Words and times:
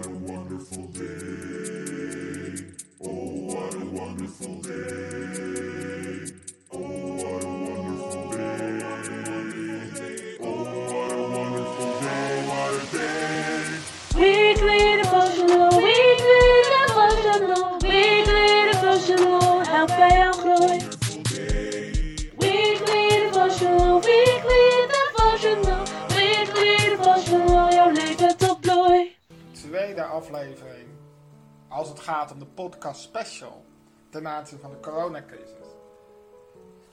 matter 0.00 0.16
what. 0.32 0.39
Podcast 32.80 33.02
special 33.02 33.64
ten 34.10 34.28
aanzien 34.28 34.58
van 34.58 34.70
de 34.70 34.80
coronacrisis. 34.80 35.66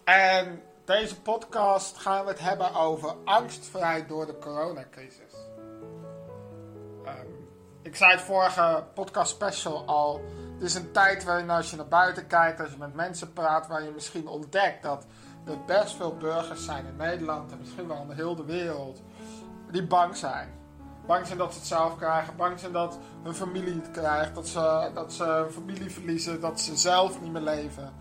En 0.04 0.62
deze 0.86 1.22
podcast 1.22 1.98
gaan 1.98 2.24
we 2.24 2.32
het 2.32 2.40
hebben 2.40 2.76
over 2.76 3.16
angstvrij 3.24 4.06
door 4.06 4.26
de 4.26 4.38
coronacrisis. 4.40 5.34
Ehm, 7.06 7.28
ik 7.82 7.96
zei 7.96 8.12
het 8.12 8.22
vorige 8.22 8.84
podcast 8.94 9.32
special 9.32 9.86
al. 9.86 10.22
Het 10.54 10.62
is 10.62 10.76
een 10.76 10.92
tijd 10.92 11.24
waarin 11.24 11.50
als 11.50 11.70
je 11.70 11.76
naar 11.76 11.88
buiten 11.88 12.28
kijkt, 12.28 12.60
als 12.60 12.72
je 12.72 12.78
met 12.78 12.94
mensen 12.94 13.34
praat, 13.34 13.68
waar 13.68 13.84
je 13.84 13.92
misschien 13.92 14.28
ontdekt 14.28 14.84
dat 14.84 15.06
er 15.46 15.66
best 15.66 15.96
veel 15.96 16.18
burgers 16.18 16.66
zijn 16.66 16.86
in 16.86 16.96
Nederland 16.96 17.52
en 17.52 17.60
misschien 17.60 17.88
wel 17.88 18.02
in 18.02 18.12
heel 18.12 18.36
de 18.36 18.46
wereld 18.46 19.02
die 19.72 19.88
bang 19.88 20.16
zijn. 20.16 20.57
Bang 21.08 21.26
zijn 21.26 21.38
dat 21.38 21.54
ze 21.54 21.60
het 21.60 21.68
zelf 21.68 21.98
krijgen. 21.98 22.36
Bang 22.36 22.60
zijn 22.60 22.72
dat 22.72 22.98
hun 23.24 23.36
familie 23.36 23.74
het 23.74 23.92
krijgt. 23.92 24.36
Dat 24.36 24.48
ze, 24.48 24.92
dat 24.94 25.14
ze 25.14 25.24
hun 25.24 25.52
familie 25.52 25.92
verliezen. 25.92 26.42
Dat 26.42 26.60
ze 26.60 26.78
zelf 26.78 27.22
niet 27.22 27.32
meer 27.32 27.42
leven. 27.42 27.94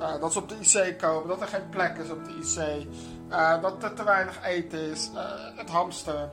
Eh, 0.00 0.20
dat 0.20 0.32
ze 0.32 0.38
op 0.38 0.48
de 0.48 0.56
IC 0.60 0.98
komen. 0.98 1.28
Dat 1.28 1.40
er 1.40 1.48
geen 1.48 1.68
plek 1.68 1.96
is 1.96 2.10
op 2.10 2.24
de 2.24 2.30
IC. 2.30 2.86
eh, 3.28 3.62
dat 3.62 3.82
er 3.82 3.94
te 3.94 4.04
weinig 4.04 4.42
eten 4.44 4.78
is. 4.80 5.10
eh, 5.14 5.22
het 5.56 5.70
hamster. 5.70 6.30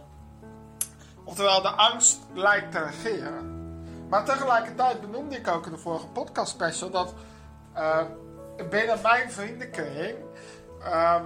Oftewel, 1.23 1.61
de 1.61 1.69
angst 1.69 2.19
lijkt 2.33 2.71
te 2.71 2.79
regeren. 2.83 3.53
Maar 4.09 4.25
tegelijkertijd 4.25 5.01
benoemde 5.01 5.35
ik 5.37 5.47
ook 5.47 5.65
in 5.65 5.71
de 5.71 5.77
vorige 5.77 6.07
podcast 6.07 6.51
special 6.51 6.89
dat 6.89 7.13
binnen 8.69 9.01
mijn 9.01 9.31
vriendenkring 9.31 10.17
ehm, 10.83 11.23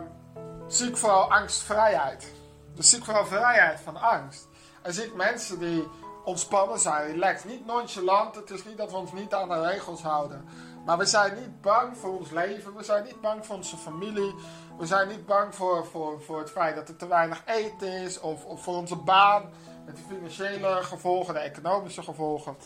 zie 0.68 0.88
ik 0.90 0.98
vooral 0.98 1.32
angstvrijheid. 1.32 2.34
Dus 2.76 2.90
zie 2.90 2.98
ik 2.98 3.04
vooral 3.06 3.26
vrijheid 3.26 3.80
van 3.80 3.98
angst. 3.98 4.48
En 4.82 4.94
zie 4.94 5.12
mensen 5.16 5.60
die 5.60 5.88
ontspannen 6.24 6.80
zijn, 6.80 7.12
relaxed. 7.12 7.50
Niet 7.50 7.66
nonchalant, 7.66 8.36
het 8.36 8.50
is 8.50 8.66
niet 8.66 8.78
dat 8.78 8.92
we 8.92 8.98
ons 8.98 9.12
niet 9.12 9.34
aan 9.34 9.50
de 9.50 9.62
regels 9.62 10.02
houden. 10.02 10.46
Maar 10.86 10.98
we 10.98 11.06
zijn 11.06 11.36
niet 11.36 11.62
bang 11.62 11.98
voor 11.98 12.18
ons 12.18 12.30
leven, 12.30 12.76
we 12.76 12.84
zijn 12.84 13.04
niet 13.04 13.22
bang 13.22 13.46
voor 13.46 13.56
onze 13.56 13.78
familie. 13.78 14.36
We 14.78 14.86
zijn 14.86 15.08
niet 15.08 15.26
bang 15.26 15.56
voor, 15.56 15.86
voor, 15.86 16.22
voor 16.22 16.40
het 16.40 16.52
feit 16.52 16.76
dat 16.76 16.90
er 16.90 16.96
te 16.96 17.08
weinig 17.08 17.44
eten 17.46 17.88
is. 17.88 18.20
Of, 18.20 18.46
of 18.46 18.64
voor 18.64 18.76
onze 18.76 18.96
baan, 18.96 19.50
met 19.86 19.96
de 19.96 20.02
financiële 20.08 20.84
gevolgen, 20.84 21.34
de 21.34 21.40
economische 21.40 22.04
gevolgen. 22.04 22.58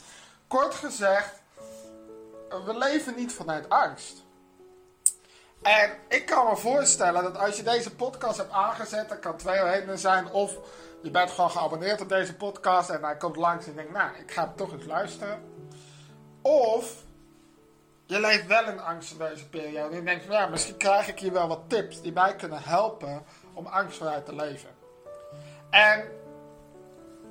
Kort 0.47 0.73
gezegd, 0.73 1.41
we 2.65 2.77
leven 2.77 3.15
niet 3.15 3.33
vanuit 3.33 3.69
angst. 3.69 4.23
En 5.63 5.91
ik 6.07 6.25
kan 6.25 6.47
me 6.47 6.55
voorstellen 6.55 7.23
dat 7.23 7.37
als 7.37 7.57
je 7.57 7.63
deze 7.63 7.95
podcast 7.95 8.37
hebt 8.37 8.51
aangezet, 8.51 9.09
dat 9.09 9.19
kan 9.19 9.37
twee 9.37 9.63
redenen 9.63 9.99
zijn. 9.99 10.31
Of 10.31 10.57
je 11.01 11.11
bent 11.11 11.31
gewoon 11.31 11.51
geabonneerd 11.51 12.01
op 12.01 12.09
deze 12.09 12.35
podcast 12.35 12.89
en 12.89 13.03
hij 13.03 13.17
komt 13.17 13.35
langs 13.35 13.67
en 13.67 13.75
denkt, 13.75 13.91
nou, 13.91 14.09
ik 14.17 14.31
ga 14.31 14.53
toch 14.55 14.71
eens 14.73 14.85
luisteren. 14.85 15.43
Of 16.41 17.03
je 18.05 18.19
leeft 18.19 18.47
wel 18.47 18.65
in 18.65 18.79
angst 18.79 19.11
in 19.11 19.17
deze 19.17 19.49
periode 19.49 19.89
en 19.89 19.95
je 19.95 20.03
denkt, 20.03 20.23
ja, 20.23 20.47
misschien 20.47 20.77
krijg 20.77 21.07
ik 21.07 21.19
hier 21.19 21.33
wel 21.33 21.47
wat 21.47 21.61
tips 21.67 22.01
die 22.01 22.13
mij 22.13 22.35
kunnen 22.35 22.61
helpen 22.61 23.25
om 23.53 23.65
angstvrij 23.65 24.21
te 24.21 24.35
leven. 24.35 24.69
En 25.69 26.05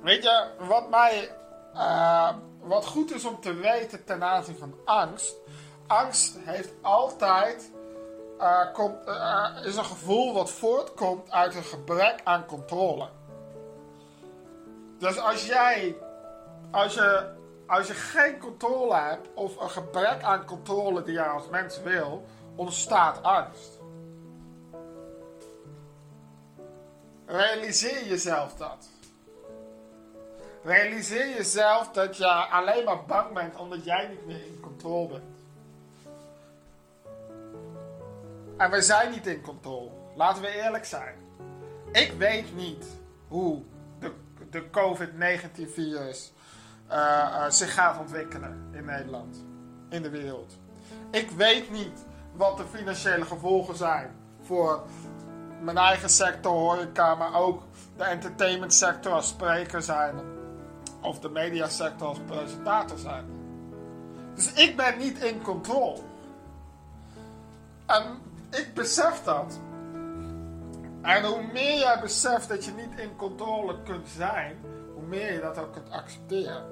weet 0.01 0.23
je, 0.23 0.47
wat 0.59 0.89
mij, 0.89 1.31
eh, 1.73 2.29
wat 2.59 2.85
goed 2.85 3.13
is 3.13 3.25
om 3.25 3.41
te 3.41 3.53
weten 3.53 4.03
ten 4.03 4.23
aanzien 4.23 4.57
van 4.57 4.75
angst. 4.85 5.35
Angst 5.87 6.37
heeft 6.45 6.71
altijd 6.81 7.71
eh, 8.39 8.73
komt, 8.73 9.05
eh, 9.05 9.49
is 9.63 9.75
een 9.75 9.85
gevoel 9.85 10.33
wat 10.33 10.51
voortkomt 10.51 11.31
uit 11.31 11.55
een 11.55 11.63
gebrek 11.63 12.21
aan 12.23 12.45
controle. 12.45 13.07
Dus 14.97 15.19
als 15.19 15.45
jij, 15.45 15.95
als 16.71 16.93
je, 16.93 17.31
als 17.67 17.87
je 17.87 17.93
geen 17.93 18.39
controle 18.39 18.95
hebt 18.95 19.27
of 19.33 19.59
een 19.59 19.69
gebrek 19.69 20.23
aan 20.23 20.45
controle 20.45 21.03
die 21.03 21.13
je 21.13 21.25
als 21.25 21.49
mens 21.49 21.81
wil, 21.81 22.25
ontstaat 22.55 23.23
angst. 23.23 23.79
Realiseer 27.25 28.07
jezelf 28.07 28.53
dat. 28.53 28.89
Realiseer 30.63 31.29
jezelf 31.29 31.91
dat 31.91 32.17
je 32.17 32.27
alleen 32.27 32.83
maar 32.83 33.05
bang 33.05 33.33
bent 33.33 33.55
omdat 33.55 33.83
jij 33.83 34.07
niet 34.07 34.25
meer 34.25 34.45
in 34.45 34.59
controle 34.61 35.07
bent. 35.07 35.32
En 38.57 38.71
we 38.71 38.81
zijn 38.81 39.11
niet 39.11 39.27
in 39.27 39.41
controle. 39.41 39.89
Laten 40.15 40.41
we 40.41 40.61
eerlijk 40.63 40.85
zijn. 40.85 41.15
Ik 41.91 42.13
weet 42.17 42.55
niet 42.55 42.85
hoe 43.27 43.61
de, 43.99 44.11
de 44.49 44.69
COVID-19-virus 44.69 46.33
eh, 46.87 46.97
eh, 46.99 47.49
zich 47.49 47.73
gaat 47.73 47.99
ontwikkelen 47.99 48.69
in 48.71 48.85
Nederland, 48.85 49.45
in 49.89 50.01
de 50.01 50.09
wereld. 50.09 50.57
Ik 51.11 51.31
weet 51.31 51.71
niet 51.71 52.05
wat 52.35 52.57
de 52.57 52.65
financiële 52.71 53.25
gevolgen 53.25 53.75
zijn 53.75 54.11
voor 54.41 54.83
mijn 55.61 55.77
eigen 55.77 56.09
sector, 56.09 56.51
horeca, 56.51 57.15
maar 57.15 57.33
ook 57.33 57.63
de 57.97 58.03
entertainment 58.03 58.73
sector 58.73 59.11
als 59.11 59.27
spreker 59.27 59.81
zijn. 59.81 60.15
Of 61.01 61.19
de 61.19 61.29
mediasector 61.29 62.07
als 62.07 62.19
presentator 62.25 62.97
zijn. 62.97 63.25
Dus 64.35 64.53
ik 64.53 64.77
ben 64.77 64.97
niet 64.97 65.23
in 65.23 65.41
controle. 65.41 65.99
En 67.85 68.03
ik 68.55 68.73
besef 68.73 69.23
dat. 69.23 69.59
En 71.01 71.25
hoe 71.25 71.43
meer 71.51 71.77
jij 71.77 71.99
beseft 71.99 72.49
dat 72.49 72.65
je 72.65 72.71
niet 72.71 72.99
in 72.99 73.15
controle 73.15 73.83
kunt 73.83 74.07
zijn, 74.09 74.61
hoe 74.93 75.03
meer 75.03 75.33
je 75.33 75.39
dat 75.39 75.57
ook 75.57 75.73
kunt 75.73 75.91
accepteren. 75.91 76.65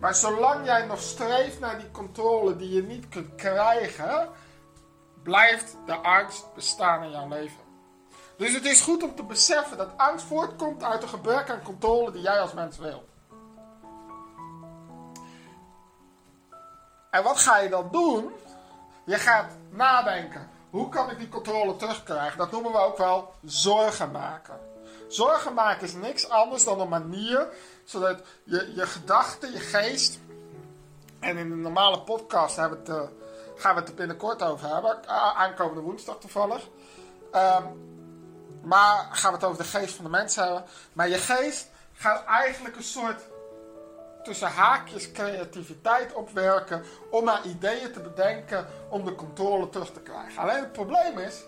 Maar 0.00 0.14
zolang 0.14 0.64
jij 0.64 0.86
nog 0.86 1.00
streeft 1.00 1.60
naar 1.60 1.78
die 1.78 1.90
controle 1.90 2.56
die 2.56 2.70
je 2.74 2.82
niet 2.82 3.08
kunt 3.08 3.34
krijgen, 3.34 4.28
blijft 5.22 5.76
de 5.86 5.94
angst 5.94 6.54
bestaan 6.54 7.02
in 7.02 7.10
jouw 7.10 7.28
leven. 7.28 7.60
Dus 8.36 8.54
het 8.54 8.64
is 8.64 8.80
goed 8.80 9.02
om 9.02 9.14
te 9.14 9.22
beseffen 9.22 9.76
dat 9.76 9.96
angst 9.96 10.24
voortkomt 10.24 10.82
uit 10.82 11.02
een 11.02 11.08
gebrek 11.08 11.50
aan 11.50 11.62
controle 11.62 12.12
die 12.12 12.22
jij 12.22 12.40
als 12.40 12.52
mens 12.52 12.78
wil. 12.78 13.04
En 17.10 17.22
wat 17.22 17.38
ga 17.38 17.58
je 17.58 17.68
dan 17.68 17.88
doen? 17.90 18.32
Je 19.04 19.16
gaat 19.16 19.56
nadenken. 19.70 20.50
Hoe 20.72 20.88
kan 20.88 21.10
ik 21.10 21.18
die 21.18 21.28
controle 21.28 21.76
terugkrijgen? 21.76 22.38
Dat 22.38 22.50
noemen 22.50 22.72
we 22.72 22.78
ook 22.78 22.96
wel 22.96 23.34
zorgen 23.44 24.10
maken. 24.10 24.60
Zorgen 25.08 25.54
maken 25.54 25.82
is 25.82 25.94
niks 25.94 26.28
anders 26.28 26.64
dan 26.64 26.80
een 26.80 26.88
manier 26.88 27.48
zodat 27.84 28.22
je, 28.44 28.72
je 28.74 28.86
gedachten, 28.86 29.52
je 29.52 29.58
geest. 29.58 30.18
En 31.20 31.36
in 31.36 31.48
de 31.48 31.54
normale 31.54 32.00
podcast 32.00 32.56
hebben 32.56 32.78
het, 32.78 32.88
eh, 32.88 33.02
gaan 33.56 33.74
we 33.74 33.80
het 33.80 33.88
er 33.88 33.94
binnenkort 33.94 34.42
over 34.42 34.74
hebben. 34.74 35.08
Aankomende 35.36 35.80
woensdag 35.80 36.18
toevallig. 36.18 36.68
Ehm, 37.32 37.64
maar 38.62 39.08
gaan 39.10 39.30
we 39.32 39.36
het 39.36 39.46
over 39.46 39.62
de 39.62 39.68
geest 39.68 39.94
van 39.94 40.04
de 40.04 40.10
mens 40.10 40.36
hebben. 40.36 40.64
Maar 40.92 41.08
je 41.08 41.18
geest 41.18 41.70
gaat 41.92 42.24
eigenlijk 42.24 42.76
een 42.76 42.82
soort 42.82 43.20
tussen 44.22 44.48
haakjes 44.48 45.12
creativiteit 45.12 46.12
opwerken 46.14 46.82
om 47.10 47.24
maar 47.24 47.46
ideeën 47.46 47.92
te 47.92 48.00
bedenken 48.00 48.66
om 48.88 49.04
de 49.04 49.14
controle 49.14 49.68
terug 49.68 49.92
te 49.92 50.00
krijgen. 50.00 50.42
Alleen 50.42 50.60
het 50.60 50.72
probleem 50.72 51.18
is, 51.18 51.44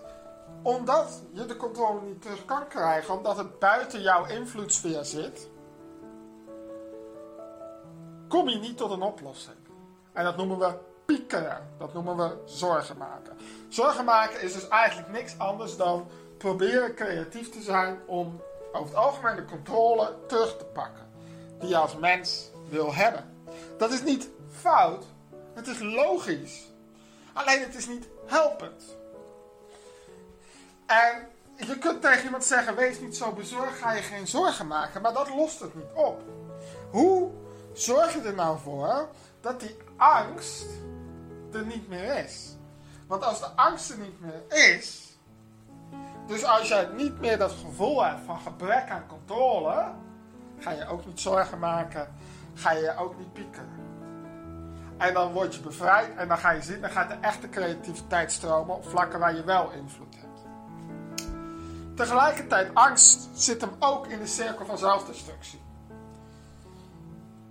omdat 0.63 1.23
je 1.33 1.47
de 1.47 1.57
controle 1.57 2.01
niet 2.01 2.23
terug 2.23 2.45
kan 2.45 2.69
krijgen, 2.69 3.15
omdat 3.15 3.37
het 3.37 3.59
buiten 3.59 4.01
jouw 4.01 4.27
invloedssfeer 4.27 5.05
zit, 5.05 5.49
kom 8.29 8.49
je 8.49 8.59
niet 8.59 8.77
tot 8.77 8.91
een 8.91 9.03
oplossing. 9.03 9.57
En 10.13 10.25
dat 10.25 10.37
noemen 10.37 10.59
we 10.59 10.75
piekeren. 11.05 11.69
Dat 11.79 11.95
noemen 11.95 12.17
we 12.17 12.37
zorgen 12.45 12.97
maken. 12.97 13.37
Zorgen 13.69 14.05
maken 14.05 14.41
is 14.41 14.53
dus 14.53 14.69
eigenlijk 14.69 15.09
niks 15.09 15.39
anders 15.39 15.77
dan 15.77 16.07
proberen 16.39 16.95
creatief 16.95 17.51
te 17.51 17.63
zijn 17.63 17.99
om 18.07 18.41
over 18.73 18.89
het 18.89 18.97
algemeen 18.97 19.37
de 19.37 19.45
controle 19.45 20.15
terug 20.27 20.57
te 20.57 20.65
pakken. 20.65 21.07
Die 21.59 21.69
je 21.69 21.77
als 21.77 21.97
mens 21.97 22.51
wil 22.75 22.95
hebben. 22.95 23.25
Dat 23.79 23.93
is 23.93 24.03
niet 24.03 24.29
fout, 24.51 25.05
het 25.55 25.67
is 25.67 25.79
logisch. 25.79 26.73
Alleen 27.33 27.61
het 27.61 27.75
is 27.75 27.87
niet 27.87 28.09
helpend. 28.27 28.97
En 30.87 31.29
je 31.57 31.79
kunt 31.79 32.03
tegen 32.03 32.25
iemand 32.25 32.45
zeggen: 32.45 32.77
wees 32.77 33.01
niet 33.01 33.17
zo 33.17 33.33
bezorgd, 33.33 33.79
ga 33.79 33.93
je 33.93 34.03
geen 34.03 34.27
zorgen 34.27 34.67
maken. 34.67 35.03
Maar 35.03 35.13
dat 35.13 35.29
lost 35.29 35.61
het 35.61 35.75
niet 35.75 35.93
op. 35.95 36.23
Hoe 36.91 37.31
zorg 37.73 38.15
je 38.15 38.21
er 38.21 38.35
nou 38.35 38.59
voor 38.59 39.09
dat 39.41 39.61
die 39.61 39.77
angst 39.97 40.67
er 41.53 41.67
niet 41.67 41.89
meer 41.89 42.25
is. 42.25 42.57
Want 43.07 43.25
als 43.25 43.41
de 43.41 43.47
angst 43.47 43.91
er 43.91 43.99
niet 43.99 44.21
meer 44.21 44.69
is, 44.73 45.17
dus 46.27 46.45
als 46.45 46.69
jij 46.69 46.89
niet 46.97 47.21
meer 47.21 47.39
dat 47.39 47.53
gevoel 47.53 48.05
hebt 48.05 48.21
van 48.25 48.41
gebrek 48.41 48.89
aan 48.89 49.07
controle, 49.07 49.93
ga 50.59 50.71
je 50.71 50.89
ook 50.89 51.07
niet 51.07 51.21
zorgen 51.21 51.59
maken, 51.59 52.15
ga 52.55 52.73
je 52.73 52.97
ook 52.97 53.19
niet 53.19 53.33
pieken. 53.33 53.69
En 54.97 55.15
dan 55.15 55.33
word 55.33 55.55
je 55.55 55.61
bevrijd 55.61 56.17
en 56.17 56.29
dan 56.29 56.39
ga 56.39 56.51
je 56.51 56.63
zien, 56.63 56.81
dan 56.81 56.91
gaat 56.91 57.09
de 57.09 57.17
echte 57.21 57.49
creativiteit 57.49 58.33
stromen 58.33 58.75
op 58.75 58.89
vlakken 58.89 59.19
waar 59.19 59.35
je 59.35 59.45
wel 59.45 59.71
invloed 59.71 60.15
hebt. 60.17 60.47
Tegelijkertijd, 61.95 62.75
angst 62.75 63.29
zit 63.35 63.61
hem 63.61 63.71
ook 63.79 64.07
in 64.07 64.19
de 64.19 64.27
cirkel 64.27 64.67
van 64.67 64.79
zelfdestructie. 64.79 65.61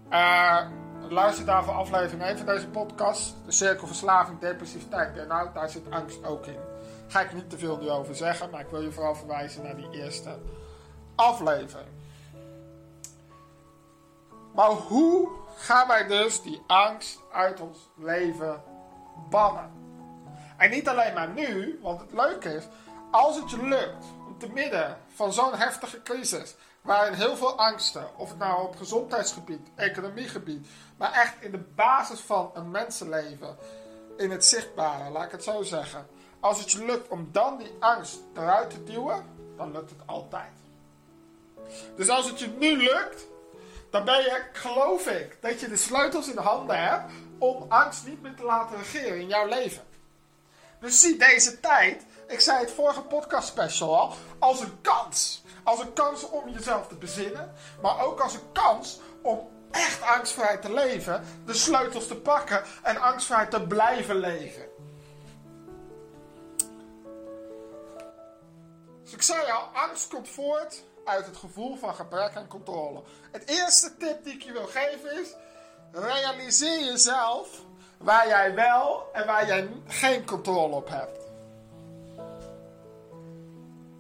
Eh, 0.09 0.65
luister 1.09 1.45
daarvoor 1.45 1.73
aflevering 1.73 2.23
1 2.23 2.37
van 2.37 2.45
deze 2.45 2.67
podcast. 2.67 3.35
De 3.45 3.51
cirkel 3.51 3.87
verslaving, 3.87 4.39
depressiviteit, 4.39 5.13
burn-out. 5.13 5.53
Daar 5.53 5.69
zit 5.69 5.91
angst 5.91 6.25
ook 6.25 6.45
in. 6.45 6.59
Ga 7.07 7.21
ik 7.21 7.33
niet 7.33 7.49
te 7.49 7.57
veel 7.57 7.77
nu 7.77 7.89
over 7.89 8.15
zeggen, 8.15 8.49
maar 8.49 8.61
ik 8.61 8.69
wil 8.69 8.81
je 8.81 8.91
vooral 8.91 9.15
verwijzen 9.15 9.63
naar 9.63 9.75
die 9.75 9.89
eerste 9.91 10.37
aflevering. 11.15 11.87
Maar 14.53 14.69
hoe 14.69 15.29
gaan 15.55 15.87
wij 15.87 16.07
dus 16.07 16.41
die 16.41 16.63
angst 16.67 17.19
uit 17.31 17.59
ons 17.59 17.77
leven 17.95 18.63
bannen? 19.29 19.71
En 20.57 20.69
niet 20.69 20.87
alleen 20.87 21.13
maar 21.13 21.29
nu, 21.29 21.79
want 21.81 22.01
het 22.01 22.13
leuke 22.13 22.49
is, 22.55 22.63
als 23.11 23.35
het 23.35 23.49
je 23.49 23.67
lukt 23.67 24.05
om 24.27 24.37
te 24.37 24.49
midden 24.49 24.97
van 25.13 25.33
zo'n 25.33 25.55
heftige 25.55 26.01
crisis, 26.01 26.55
waarin 26.81 27.13
heel 27.13 27.35
veel 27.35 27.57
angsten, 27.57 28.07
of 28.17 28.29
het 28.29 28.37
nou 28.37 28.67
op 28.67 28.75
gezondheidsgebied, 28.75 29.69
economiegebied, 29.75 30.67
maar 30.97 31.11
echt 31.11 31.41
in 31.41 31.51
de 31.51 31.63
basis 31.75 32.19
van 32.19 32.51
een 32.53 32.71
mensenleven, 32.71 33.57
in 34.17 34.31
het 34.31 34.45
zichtbare, 34.45 35.09
laat 35.09 35.25
ik 35.25 35.31
het 35.31 35.43
zo 35.43 35.61
zeggen. 35.61 36.07
Als 36.39 36.59
het 36.59 36.71
je 36.71 36.85
lukt 36.85 37.07
om 37.07 37.29
dan 37.31 37.57
die 37.57 37.71
angst 37.79 38.19
eruit 38.33 38.69
te 38.69 38.83
duwen, 38.83 39.25
dan 39.57 39.71
lukt 39.71 39.89
het 39.89 39.99
altijd. 40.05 40.51
Dus 41.95 42.09
als 42.09 42.29
het 42.29 42.39
je 42.39 42.47
nu 42.47 42.77
lukt, 42.77 43.25
dan 43.93 44.05
ben 44.05 44.21
je, 44.21 44.43
geloof 44.53 45.07
ik, 45.07 45.37
dat 45.41 45.59
je 45.59 45.67
de 45.67 45.77
sleutels 45.77 46.27
in 46.27 46.35
de 46.35 46.41
handen 46.41 46.89
hebt 46.89 47.11
om 47.37 47.65
angst 47.69 48.05
niet 48.05 48.21
meer 48.21 48.35
te 48.35 48.43
laten 48.43 48.77
regeren 48.77 49.19
in 49.19 49.27
jouw 49.27 49.47
leven. 49.47 49.83
Dus 50.79 50.99
zie 50.99 51.17
deze 51.17 51.59
tijd, 51.59 52.05
ik 52.27 52.39
zei 52.39 52.59
het 52.59 52.71
vorige 52.71 53.01
podcast 53.01 53.47
special 53.47 53.99
al, 53.99 54.13
als 54.39 54.59
een 54.59 54.81
kans. 54.81 55.43
Als 55.63 55.79
een 55.79 55.93
kans 55.93 56.29
om 56.29 56.49
jezelf 56.49 56.87
te 56.87 56.95
bezinnen, 56.95 57.53
maar 57.81 57.99
ook 57.99 58.19
als 58.19 58.33
een 58.33 58.51
kans 58.51 58.99
om 59.21 59.49
echt 59.71 60.01
angstvrij 60.01 60.57
te 60.57 60.73
leven, 60.73 61.25
de 61.45 61.53
sleutels 61.53 62.07
te 62.07 62.15
pakken 62.15 62.63
en 62.83 62.97
angstvrij 62.97 63.45
te 63.45 63.61
blijven 63.61 64.15
leven. 64.15 64.65
Dus 69.03 69.13
ik 69.13 69.21
zei 69.21 69.51
al, 69.51 69.69
angst 69.73 70.07
komt 70.07 70.29
voort 70.29 70.83
uit 71.05 71.25
het 71.25 71.37
gevoel 71.37 71.75
van 71.75 71.95
gebrek 71.95 72.35
aan 72.35 72.47
controle. 72.47 73.01
Het 73.31 73.49
eerste 73.49 73.97
tip 73.97 74.23
die 74.23 74.33
ik 74.33 74.41
je 74.41 74.51
wil 74.51 74.67
geven 74.67 75.21
is, 75.21 75.35
realiseer 75.91 76.85
jezelf 76.85 77.61
waar 77.97 78.27
jij 78.27 78.55
wel 78.55 79.09
en 79.13 79.25
waar 79.25 79.47
jij 79.47 79.69
geen 79.87 80.25
controle 80.25 80.75
op 80.75 80.89
hebt. 80.89 81.19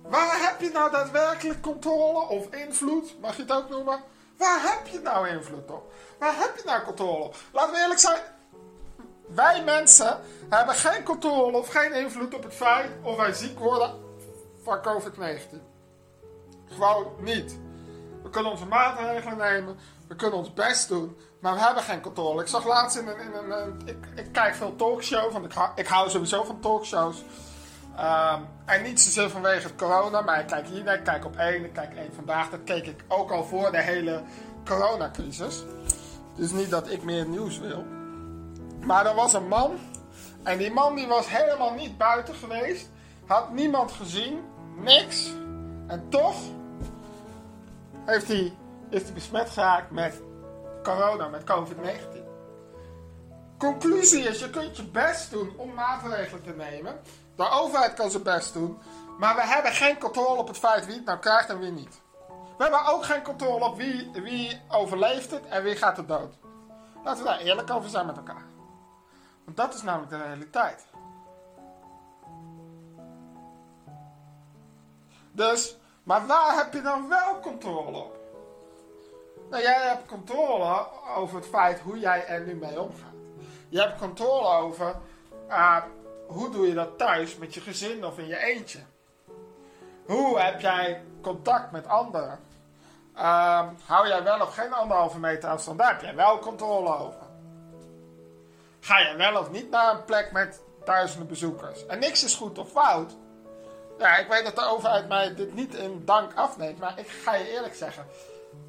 Waar 0.01 0.49
heb 0.49 0.61
je 0.61 0.69
nou 0.69 0.91
daadwerkelijk 0.91 1.61
controle 1.61 2.27
of 2.27 2.53
invloed, 2.53 3.19
mag 3.19 3.35
je 3.35 3.41
het 3.41 3.51
ook 3.51 3.69
noemen? 3.69 4.03
Waar 4.37 4.61
heb 4.61 4.87
je 4.87 4.99
nou 4.99 5.27
invloed 5.27 5.71
op? 5.71 5.93
Waar 6.19 6.37
heb 6.37 6.57
je 6.57 6.63
nou 6.65 6.83
controle 6.83 7.23
op? 7.23 7.35
Laten 7.51 7.73
we 7.73 7.79
eerlijk 7.79 7.99
zijn. 7.99 8.21
Wij 9.27 9.63
mensen 9.63 10.19
hebben 10.49 10.75
geen 10.75 11.03
controle 11.03 11.57
of 11.57 11.67
geen 11.67 11.93
invloed 11.93 12.33
op 12.33 12.43
het 12.43 12.53
feit 12.53 12.91
of 13.01 13.15
wij 13.15 13.33
ziek 13.33 13.59
worden 13.59 14.01
van 14.63 14.81
COVID-19. 14.81 15.72
Gewoon 16.73 17.05
niet. 17.19 17.57
We 18.23 18.29
kunnen 18.29 18.51
onze 18.51 18.65
maatregelen 18.65 19.37
nemen, 19.37 19.75
we 20.07 20.15
kunnen 20.15 20.37
ons 20.39 20.53
best 20.53 20.87
doen, 20.87 21.17
maar 21.39 21.53
we 21.53 21.59
hebben 21.59 21.83
geen 21.83 22.01
controle. 22.01 22.41
Ik 22.41 22.47
zag 22.47 22.65
laatst 22.65 22.97
in 22.97 23.07
een. 23.07 23.19
In 23.19 23.51
een, 23.51 23.81
ik, 23.85 23.97
ik 24.15 24.31
kijk 24.31 24.55
veel 24.55 24.75
talkshows, 24.75 25.33
want 25.33 25.45
ik, 25.45 25.51
hou- 25.51 25.71
ik 25.75 25.87
hou 25.87 26.09
sowieso 26.09 26.43
van 26.43 26.59
talkshows. 26.59 27.23
Ehm, 27.97 28.41
en 28.65 28.83
niet 28.83 29.01
zozeer 29.01 29.29
vanwege 29.29 29.67
het 29.67 29.75
corona, 29.75 30.21
maar 30.21 30.39
ik 30.39 30.47
kijk 30.47 30.67
hier, 30.67 30.93
ik 30.93 31.03
kijk 31.03 31.25
op 31.25 31.35
één, 31.37 31.63
ik 31.65 31.73
kijk 31.73 31.95
één 31.95 32.13
vandaag. 32.15 32.49
Dat 32.49 32.63
keek 32.63 32.87
ik 32.87 33.03
ook 33.07 33.31
al 33.31 33.43
voor 33.43 33.71
de 33.71 33.81
hele 33.81 34.21
coronacrisis. 34.65 35.63
Dus 36.35 36.51
niet 36.51 36.69
dat 36.69 36.89
ik 36.91 37.03
meer 37.03 37.25
nieuws 37.27 37.59
wil. 37.59 37.85
Maar 38.85 39.05
er 39.05 39.15
was 39.15 39.33
een 39.33 39.47
man, 39.47 39.77
en 40.43 40.57
die 40.57 40.71
man 40.73 40.95
die 40.95 41.07
was 41.07 41.29
helemaal 41.29 41.73
niet 41.73 41.97
buiten 41.97 42.35
geweest, 42.35 42.89
had 43.25 43.51
niemand 43.53 43.91
gezien, 43.91 44.39
niks. 44.75 45.31
En 45.87 46.09
toch 46.09 46.35
heeft 48.05 48.27
hij, 48.27 48.57
is 48.89 49.03
hij 49.03 49.13
besmet 49.13 49.49
geraakt 49.49 49.91
met 49.91 50.21
corona, 50.83 51.27
met 51.27 51.43
COVID-19. 51.43 52.23
Conclusie 53.57 54.23
is, 54.23 54.39
je 54.39 54.49
kunt 54.49 54.77
je 54.77 54.83
best 54.83 55.31
doen 55.31 55.53
om 55.57 55.73
maatregelen 55.73 56.43
te 56.43 56.53
nemen. 56.53 56.99
De 57.35 57.49
overheid 57.49 57.93
kan 57.93 58.11
zijn 58.11 58.23
best 58.23 58.53
doen. 58.53 58.77
Maar 59.19 59.35
we 59.35 59.41
hebben 59.41 59.71
geen 59.71 59.99
controle 59.99 60.39
op 60.39 60.47
het 60.47 60.57
feit 60.57 60.85
wie 60.85 60.95
het 60.95 61.05
nou 61.05 61.19
krijgt 61.19 61.49
en 61.49 61.59
wie 61.59 61.71
niet. 61.71 62.01
We 62.57 62.63
hebben 62.63 62.85
ook 62.85 63.05
geen 63.05 63.23
controle 63.23 63.65
op 63.65 63.77
wie, 63.77 64.11
wie 64.13 64.61
overleeft 64.67 65.31
het 65.31 65.45
en 65.45 65.63
wie 65.63 65.75
gaat 65.75 65.97
er 65.97 66.05
dood. 66.05 66.33
Laten 67.03 67.23
we 67.23 67.29
daar 67.29 67.39
eerlijk 67.39 67.71
over 67.71 67.89
zijn 67.89 68.05
met 68.05 68.17
elkaar. 68.17 68.45
Want 69.43 69.57
dat 69.57 69.73
is 69.73 69.81
namelijk 69.81 70.11
de 70.11 70.17
realiteit. 70.17 70.85
Dus, 75.31 75.77
maar 76.03 76.25
waar 76.27 76.55
heb 76.55 76.73
je 76.73 76.81
dan 76.81 77.09
wel 77.09 77.39
controle 77.41 77.97
op? 77.97 78.17
Nou, 79.49 79.63
jij 79.63 79.87
hebt 79.87 80.07
controle 80.07 80.85
over 81.15 81.35
het 81.35 81.47
feit 81.47 81.79
hoe 81.79 81.99
jij 81.99 82.25
er 82.27 82.41
nu 82.45 82.55
mee 82.55 82.81
omgaat. 82.81 83.13
Je 83.69 83.79
hebt 83.79 83.99
controle 83.99 84.47
over 84.47 84.95
ah, 85.47 85.83
hoe 86.27 86.49
doe 86.49 86.67
je 86.67 86.73
dat 86.73 86.97
thuis 86.97 87.37
met 87.37 87.53
je 87.53 87.61
gezin 87.61 88.05
of 88.05 88.17
in 88.17 88.27
je 88.27 88.37
eentje. 88.37 88.79
Hoe 90.05 90.39
heb 90.39 90.59
jij 90.59 91.03
contact 91.21 91.71
met 91.71 91.87
anderen? 91.87 92.39
Ehm, 93.15 93.67
hou 93.85 94.07
jij 94.07 94.23
wel 94.23 94.41
of 94.41 94.53
geen 94.53 94.73
anderhalve 94.73 95.19
meter 95.19 95.49
afstand? 95.49 95.77
Daar 95.77 95.91
heb 95.91 96.01
jij 96.01 96.15
wel 96.15 96.39
controle 96.39 96.97
over. 96.97 97.21
Ga 98.79 98.99
je 98.99 99.15
wel 99.15 99.37
of 99.37 99.51
niet 99.51 99.69
naar 99.69 99.93
een 99.93 100.03
plek 100.03 100.31
met 100.31 100.61
duizenden 100.85 101.27
bezoekers? 101.27 101.85
En 101.85 101.99
niks 101.99 102.23
is 102.23 102.35
goed 102.35 102.57
of 102.57 102.69
fout. 102.69 103.15
Ja, 103.97 104.17
ik 104.17 104.27
weet 104.27 104.43
dat 104.43 104.55
de 104.55 104.65
overheid 104.65 105.07
mij 105.07 105.35
dit 105.35 105.53
niet 105.53 105.73
in 105.73 106.01
dank 106.05 106.33
afneemt, 106.35 106.79
maar 106.79 106.99
ik 106.99 107.07
ga 107.07 107.35
je 107.35 107.49
eerlijk 107.49 107.75
zeggen. 107.75 108.05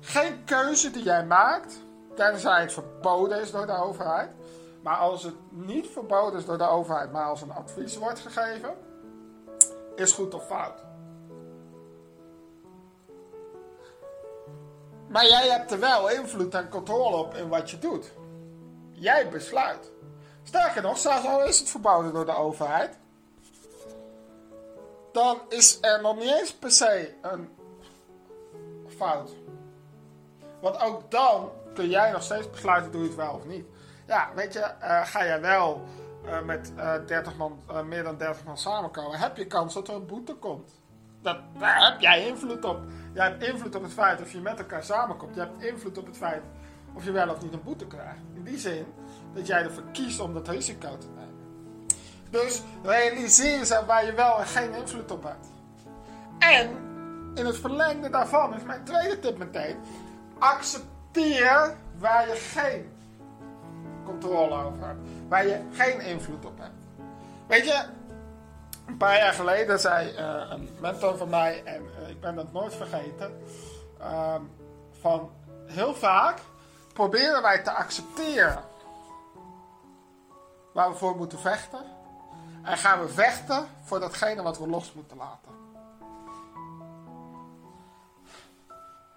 Geen 0.01 0.45
keuze 0.45 0.91
die 0.91 1.03
jij 1.03 1.25
maakt, 1.25 1.75
tenzij 2.15 2.61
het 2.61 2.73
verboden 2.73 3.41
is 3.41 3.51
door 3.51 3.67
de 3.67 3.77
overheid. 3.77 4.31
Maar 4.83 4.97
als 4.97 5.23
het 5.23 5.35
niet 5.51 5.87
verboden 5.87 6.39
is 6.39 6.45
door 6.45 6.59
de 6.59 6.69
overheid, 6.69 7.13
maar 7.13 7.25
als 7.25 7.43
een 7.43 7.53
advies 7.53 7.97
wordt 7.97 8.21
gegeven, 8.21 8.75
is 9.97 10.13
goed 10.13 10.35
of 10.35 10.47
fout. 10.47 10.83
Maar 15.09 15.27
jij 15.27 15.49
hebt 15.49 15.71
er 15.71 15.81
wel 15.81 16.11
invloed 16.11 16.55
en 16.55 16.69
controle 16.69 17.17
op 17.17 17.35
in 17.35 17.49
wat 17.49 17.71
je 17.71 17.79
doet. 17.79 18.13
Jij 18.91 19.29
besluit. 19.29 19.91
Sterker 20.43 20.83
nog, 20.83 20.99
zelfs 20.99 21.27
al 21.27 21.45
is 21.45 21.59
het 21.59 21.69
verboden 21.69 22.13
door 22.13 22.27
de 22.27 22.37
overheid, 22.37 22.99
dan 25.15 25.41
is 25.49 25.79
er 25.81 26.03
nog 26.03 26.17
niet 26.17 26.39
eens 26.41 26.55
per 26.55 26.71
se 26.71 27.15
een 27.23 27.49
fout. 28.97 29.31
Want 30.61 30.81
ook 30.81 31.11
dan 31.11 31.51
kun 31.75 31.89
jij 31.89 32.11
nog 32.11 32.23
steeds 32.23 32.51
besluiten, 32.51 32.93
doe 32.93 33.01
je 33.01 33.07
het 33.07 33.17
wel 33.17 33.33
of 33.33 33.45
niet. 33.45 33.67
Ja, 34.07 34.31
weet 34.35 34.53
je, 34.53 34.61
eh, 34.61 35.07
ga 35.07 35.25
jij 35.25 35.41
wel 35.41 35.85
eh, 36.25 36.43
met 36.43 36.73
eh 36.77 36.95
30 37.07 37.37
man, 37.37 37.63
eh, 37.69 37.83
meer 37.83 38.03
dan 38.03 38.17
30 38.17 38.45
man 38.45 38.59
samenkomen, 38.59 39.19
heb 39.19 39.37
je 39.37 39.47
kans 39.47 39.75
dat 39.75 39.89
er 39.89 39.95
een 39.95 40.07
boete 40.07 40.35
komt. 40.35 40.81
Dat, 41.23 41.39
daar 41.59 41.91
heb 41.91 42.01
jij 42.01 42.27
invloed 42.27 42.65
op. 42.65 42.79
Jij 43.15 43.27
hebt 43.27 43.43
invloed 43.43 43.75
op 43.75 43.83
het 43.83 43.93
feit 43.93 44.21
of 44.21 44.33
je 44.33 44.41
met 44.41 44.59
elkaar 44.59 44.85
samenkomt. 44.85 45.35
Je 45.35 45.41
hebt 45.41 45.63
invloed 45.63 45.99
op 45.99 46.07
het 46.07 46.17
feit 46.17 46.43
of 46.95 47.05
je 47.05 47.11
wel 47.11 47.29
of 47.29 47.43
niet 47.43 47.53
een 47.53 47.63
boete 47.63 47.87
krijgt. 47.87 48.21
In 48.35 48.43
die 48.43 48.59
zin 48.59 48.87
dat 49.35 49.47
jij 49.47 49.63
ervoor 49.63 49.85
kiest 49.93 50.21
om 50.21 50.35
dat 50.35 50.49
risico 50.49 50.99
te 50.99 51.07
nemen. 51.07 51.24
Dus 52.31 52.63
realiseer 52.83 53.59
jezelf 53.59 53.87
waar 53.87 54.05
je 54.05 54.13
wel 54.13 54.39
en 54.39 54.47
geen 54.47 54.75
invloed 54.75 55.11
op 55.11 55.23
hebt. 55.23 55.47
En 56.39 56.71
in 57.35 57.47
het 57.47 57.59
verlengde 57.59 58.11
daarvan 58.11 58.55
is 58.55 58.63
mijn 58.63 58.85
tweede 58.85 59.19
tip 59.19 59.39
meteen: 59.39 59.77
accepteer 60.39 61.77
waar 61.99 62.29
je 62.29 62.35
geen 62.35 62.93
controle 64.05 64.55
over 64.55 64.87
hebt, 64.87 65.01
waar 65.29 65.47
je 65.47 65.61
geen 65.73 66.01
invloed 66.01 66.45
op 66.45 66.59
hebt. 66.59 66.75
Weet 67.47 67.65
je, 67.65 67.85
een 68.87 68.97
paar 68.97 69.17
jaar 69.17 69.33
geleden 69.33 69.81
zei 69.81 70.11
eh, 70.11 70.47
een 70.51 70.69
mentor 70.81 71.17
van 71.17 71.29
mij, 71.29 71.63
en 71.65 71.83
eh, 72.03 72.09
ik 72.09 72.21
ben 72.21 72.35
dat 72.35 72.53
nooit 72.53 72.75
vergeten, 72.75 73.41
ehm, 74.01 74.43
van 75.01 75.31
heel 75.67 75.95
vaak 75.95 76.39
proberen 76.93 77.43
wij 77.43 77.63
te 77.63 77.71
accepteren 77.71 78.65
waar 80.73 80.91
we 80.91 80.97
voor 80.97 81.17
moeten 81.17 81.39
vechten. 81.39 81.94
En 82.65 82.79
gaan 82.79 83.01
we 83.01 83.09
vechten 83.09 83.69
voor 83.83 84.01
datgene 84.01 84.43
wat 84.43 84.59
we 84.59 84.69
los 84.69 84.93
moeten 84.93 85.17
laten. 85.17 85.53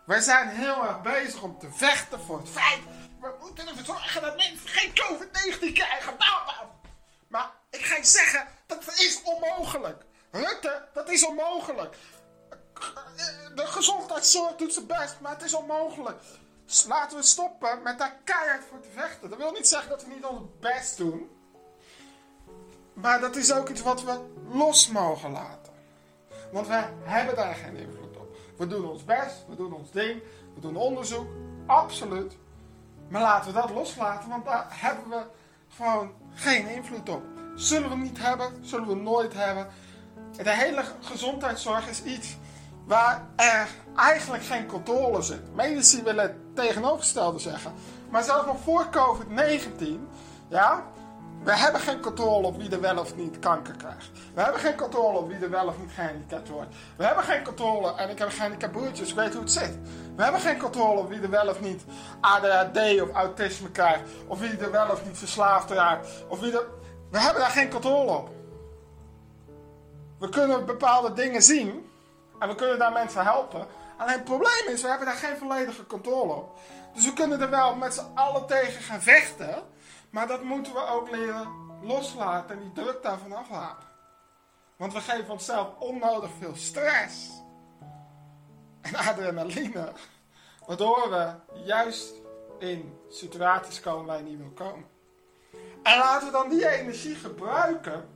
Wij 0.06 0.20
zijn 0.20 0.50
heel 0.50 0.84
erg 0.84 1.02
bezig 1.02 1.42
om 1.42 1.60
te 1.60 1.72
vechten 1.72 2.20
voor 2.20 2.38
het 2.38 2.50
feit. 2.50 2.80
We 3.20 3.36
moeten 3.40 3.68
ervoor 3.68 3.86
zorgen 3.86 4.22
dat 4.22 4.36
mensen 4.36 4.68
geen 4.68 4.90
COVID-19 4.90 5.74
krijgen. 5.74 6.18
Maar 7.28 7.52
ik 7.70 7.86
ga 7.86 7.96
je 7.96 8.06
zeggen, 8.06 8.48
dat 8.66 8.84
is 8.88 9.22
onmogelijk. 9.24 10.04
Rutte, 10.32 10.88
dat 10.94 11.10
is 11.10 11.26
onmogelijk. 11.26 11.96
De 13.56 13.68
gezondheidszorg 13.68 14.56
doet 14.56 14.74
zijn 14.74 14.88
best, 14.88 15.20
maar 15.20 15.32
het 15.32 15.42
is 15.42 15.54
onmogelijk. 15.54 16.22
Laten 16.88 17.18
we 17.18 17.24
stoppen 17.24 17.82
met 17.82 17.98
daar 17.98 18.16
keihard 18.24 18.64
voor 18.70 18.80
te 18.80 18.90
vechten. 18.96 19.30
Dat 19.30 19.38
wil 19.38 19.52
niet 19.52 19.68
zeggen 19.68 19.90
dat 19.90 20.04
we 20.04 20.14
niet 20.14 20.26
ons 20.26 20.42
best 20.60 20.98
doen. 20.98 21.37
Maar 23.02 23.20
dat 23.20 23.36
is 23.36 23.54
ook 23.54 23.70
iets 23.70 23.82
wat 23.82 24.04
we 24.04 24.20
los 24.52 24.90
mogen 24.90 25.32
laten. 25.32 25.74
Want 26.52 26.68
wij 26.68 26.90
hebben 27.04 27.36
daar 27.36 27.56
geen 27.56 27.76
invloed 27.76 28.18
op. 28.18 28.38
We 28.58 28.68
doen 28.68 28.90
ons 28.90 29.04
best, 29.04 29.46
we 29.50 29.56
doen 29.56 29.74
ons 29.74 29.92
ding, 29.92 30.22
we 30.56 30.62
doen 30.62 30.76
onderzoek, 30.76 31.28
absoluut. 31.66 32.38
Maar 33.08 33.22
laten 33.22 33.54
we 33.54 33.60
dat 33.60 33.70
loslaten, 33.70 34.30
want 34.30 34.46
daar 34.46 34.68
hebben 34.70 35.10
we 35.10 35.22
gewoon 35.76 36.12
geen 36.34 36.68
invloed 36.68 37.10
op. 37.10 37.24
Zullen 37.56 37.90
we 37.90 37.96
niet 37.96 38.18
hebben, 38.20 38.66
zullen 38.66 38.88
we 38.88 38.96
nooit 38.96 39.34
hebben. 39.34 39.68
De 40.44 40.56
hele 40.56 40.84
gezondheidszorg 41.02 41.88
is 41.90 42.04
iets 42.04 42.38
waar 42.86 43.28
er 43.36 43.68
eigenlijk 43.96 44.44
geen 44.44 44.66
controle 44.66 45.22
zit. 45.22 45.56
Medici 45.56 46.04
willen 46.04 46.24
het 46.24 46.56
tegenovergestelde 46.56 47.40
zeggen. 47.40 47.74
Maar 48.10 48.24
zelfs 48.24 48.46
nog 48.46 48.60
voor 48.60 48.88
COVID-19, 48.90 49.86
ja, 50.48 50.84
we 51.48 51.56
hebben 51.58 51.82
geen 51.82 52.00
controle 52.00 52.48
op 52.48 52.58
wie 52.58 52.72
er 52.72 52.82
wel 52.82 52.98
of 52.98 53.16
niet 53.16 53.40
kanker 53.40 53.76
krijgt. 53.76 54.10
We 54.34 54.42
hebben 54.42 54.62
geen 54.62 54.76
controle 54.76 55.18
op 55.18 55.28
wie 55.28 55.40
er 55.40 55.50
wel 55.50 55.68
of 55.68 55.80
niet 55.80 55.92
gehandicapt 55.92 56.50
wordt. 56.50 56.76
We 56.98 57.06
hebben 57.06 57.24
geen 57.24 57.44
controle, 57.44 57.96
en 57.96 58.10
ik 58.10 58.20
heb 58.20 58.30
gehandicapt 58.30 58.72
broertjes, 58.72 59.10
ik 59.10 59.16
weet 59.16 59.34
hoe 59.34 59.42
het 59.42 59.52
zit. 59.52 59.78
We 60.16 60.24
hebben 60.24 60.42
geen 60.42 60.60
controle 60.60 61.00
op 61.00 61.10
wie 61.10 61.22
er 61.22 61.30
wel 61.30 61.48
of 61.48 61.62
niet 61.62 61.84
ADHD 62.22 63.02
of 63.02 63.12
autisme 63.14 63.72
krijgt. 63.72 64.02
Of 64.28 64.40
wie 64.40 64.58
er 64.58 64.72
wel 64.72 64.90
of 64.90 65.06
niet 65.06 65.18
verslaafd 65.18 65.70
raakt. 65.70 66.08
Of 66.28 66.40
wie 66.40 66.52
er... 66.52 66.64
We 67.12 67.20
hebben 67.20 67.42
daar 67.42 67.52
geen 67.52 67.70
controle 67.70 68.12
op. 68.12 68.30
We 70.20 70.30
kunnen 70.30 70.66
bepaalde 70.66 71.14
dingen 71.14 71.42
zien. 71.42 71.90
En 72.40 72.48
we 72.48 72.56
kunnen 72.56 72.80
daar 72.80 72.92
mensen 72.92 73.24
helpen. 73.24 73.68
Alleen 73.98 74.14
het 74.14 74.24
probleem 74.24 74.68
is, 74.68 74.82
we 74.82 74.88
hebben 74.88 75.08
daar 75.08 75.16
geen 75.16 75.38
volledige 75.38 75.86
controle 75.86 76.34
op. 76.34 76.60
Dus 76.94 77.06
we 77.06 77.14
kunnen 77.14 77.42
er 77.42 77.50
wel 77.50 77.76
met 77.76 77.94
z'n 77.94 78.12
allen 78.14 78.46
tegen 78.46 78.82
gaan 78.82 79.02
vechten. 79.02 79.64
Maar 80.10 80.28
dat 80.28 80.44
moeten 80.44 80.74
we 80.74 80.88
ook 80.88 81.10
leren 81.10 81.48
loslaten 81.82 82.56
en 82.56 82.62
die 82.62 82.84
druk 82.84 83.04
daarvan 83.04 83.34
afhalen. 83.34 83.86
Want 84.76 84.94
we 84.94 85.02
geven 85.02 85.30
onszelf 85.30 85.68
onnodig 85.80 86.30
veel 86.40 86.56
stress. 86.56 87.30
En 88.82 88.96
adrenaline. 88.96 89.92
Waardoor 90.66 91.10
we 91.10 91.34
juist 91.64 92.14
in 92.60 92.98
situaties 93.10 93.80
komen 93.80 94.06
waar 94.06 94.18
je 94.18 94.24
niet 94.24 94.38
wil 94.38 94.52
komen. 94.54 94.86
En 95.84 95.98
laten 95.98 96.28
we 96.28 96.34
dan 96.34 96.50
die 96.50 96.70
energie 96.70 97.16
gebruiken 97.16 98.10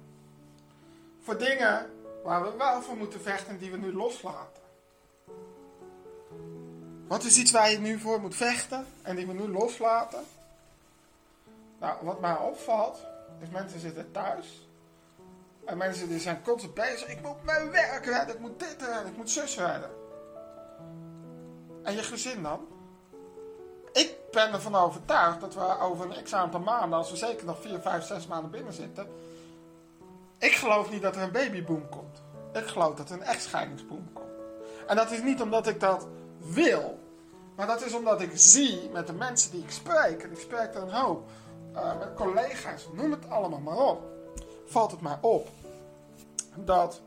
voor 1.19 1.37
dingen 1.37 1.91
waar 2.23 2.43
we 2.43 2.57
wel 2.57 2.81
voor 2.81 2.97
moeten 2.97 3.21
vechten 3.21 3.47
en 3.53 3.57
die 3.57 3.71
we 3.71 3.77
nu 3.77 3.93
loslaten. 3.93 4.61
Wat 7.07 7.23
is 7.23 7.37
iets 7.37 7.51
waar 7.51 7.71
je 7.71 7.79
nu 7.79 7.99
voor 7.99 8.21
moet 8.21 8.35
vechten 8.35 8.85
en 9.01 9.15
die 9.15 9.27
we 9.27 9.33
nu 9.33 9.47
loslaten? 9.47 10.23
Nou, 11.81 11.95
wat 12.01 12.19
mij 12.19 12.35
opvalt, 12.35 13.05
is 13.39 13.49
mensen 13.49 13.79
zitten 13.79 14.11
thuis. 14.11 14.69
En 15.65 15.77
mensen 15.77 16.07
die 16.07 16.19
zijn 16.19 16.41
constant 16.43 16.73
bezig. 16.73 17.07
Ik 17.07 17.21
moet 17.21 17.43
mijn 17.43 17.71
werk 17.71 18.05
redden, 18.05 18.35
ik 18.35 18.41
moet 18.41 18.59
dit 18.59 18.75
redden, 18.79 19.05
ik 19.05 19.17
moet 19.17 19.29
zus 19.29 19.57
redden. 19.57 19.89
En 21.83 21.93
je 21.93 22.03
gezin 22.03 22.43
dan? 22.43 22.67
Ik 23.93 24.15
ben 24.31 24.53
ervan 24.53 24.75
overtuigd 24.75 25.41
dat 25.41 25.53
we 25.53 25.79
over 25.79 26.05
een 26.05 26.23
x 26.23 26.33
aantal 26.33 26.59
maanden, 26.59 26.97
als 26.97 27.11
we 27.11 27.17
zeker 27.17 27.45
nog 27.45 27.61
4, 27.61 27.79
5, 27.79 28.03
6 28.03 28.27
maanden 28.27 28.51
binnen 28.51 28.73
zitten. 28.73 29.07
Ik 30.37 30.51
geloof 30.51 30.91
niet 30.91 31.01
dat 31.01 31.15
er 31.15 31.21
een 31.21 31.31
babyboom 31.31 31.89
komt. 31.89 32.21
Ik 32.53 32.67
geloof 32.67 32.95
dat 32.95 33.09
er 33.09 33.15
een 33.15 33.23
echtscheidingsboom 33.23 34.13
komt. 34.13 34.29
En 34.87 34.95
dat 34.95 35.11
is 35.11 35.21
niet 35.21 35.41
omdat 35.41 35.67
ik 35.67 35.79
dat 35.79 36.07
wil. 36.37 36.99
Maar 37.55 37.67
dat 37.67 37.85
is 37.85 37.93
omdat 37.93 38.21
ik 38.21 38.31
zie 38.33 38.89
met 38.89 39.07
de 39.07 39.13
mensen 39.13 39.51
die 39.51 39.63
ik 39.63 39.71
spreek. 39.71 40.23
En 40.23 40.31
ik 40.31 40.39
spreek 40.39 40.75
er 40.75 40.81
een 40.81 40.91
hoop. 40.91 41.29
Uh, 41.75 41.99
met 41.99 42.13
collega's, 42.13 42.87
noem 42.93 43.11
het 43.11 43.29
allemaal 43.29 43.59
maar 43.59 43.77
op. 43.77 44.01
Valt 44.65 44.91
het 44.91 45.01
mij 45.01 45.17
op. 45.21 45.49
Dat 46.55 47.01